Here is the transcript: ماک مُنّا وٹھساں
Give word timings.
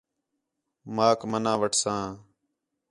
ماک 0.95 1.19
مُنّا 1.29 1.53
وٹھساں 1.61 2.03